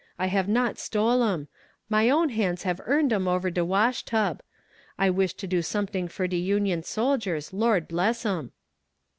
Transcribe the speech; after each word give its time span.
I 0.17 0.25
have 0.25 0.47
not 0.47 0.79
stole 0.79 1.21
'em. 1.23 1.47
My 1.87 2.09
own 2.09 2.29
hands 2.29 2.63
have 2.63 2.81
earned 2.85 3.13
'em 3.13 3.27
over 3.27 3.51
de 3.51 3.63
washtub. 3.63 4.41
I 4.97 5.11
wish 5.11 5.35
to 5.35 5.45
do 5.45 5.61
something 5.61 6.07
for 6.07 6.25
de 6.25 6.37
Union 6.37 6.81
soldiers, 6.81 7.53
Lord 7.53 7.87
bless 7.87 8.25
'em!" 8.25 8.51